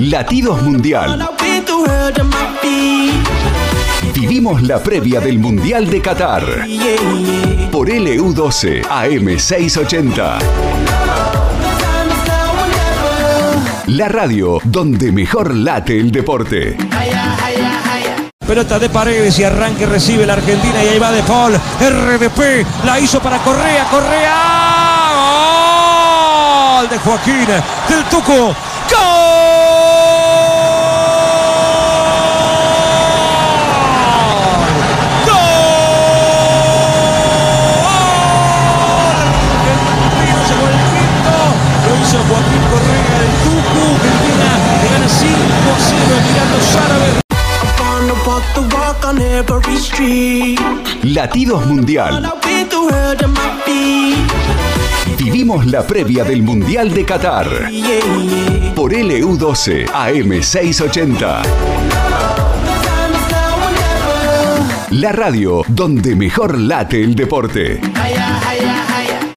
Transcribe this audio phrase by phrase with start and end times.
[0.00, 1.28] Latidos Mundial.
[4.12, 6.42] Vivimos la previa del Mundial de Qatar.
[7.70, 10.38] Por LU12 AM680.
[10.38, 10.42] Time
[12.10, 13.96] is now or never.
[13.96, 16.76] La radio donde mejor late el deporte.
[18.44, 21.52] Pelota de paredes y arranque recibe la Argentina y ahí va De Paul.
[21.54, 23.84] RDP la hizo para Correa.
[23.88, 24.59] Correa.
[27.04, 28.32] Joaquín del Tuco.
[28.34, 28.54] ¡Gol!
[35.26, 35.34] ¡Gol!
[39.56, 41.34] Argentino llegó el quinto.
[41.86, 43.82] Lo hizo Joaquín Correa del Tuco.
[43.96, 44.50] Argentina
[44.82, 47.20] le gana 5 a 0 mirando árabes.
[51.92, 52.40] I wanna
[55.50, 57.48] La previa del Mundial de Qatar.
[58.72, 61.42] Por LU12 AM680.
[61.42, 61.50] Time
[63.10, 65.00] is now or never.
[65.00, 67.80] La radio donde mejor late el deporte.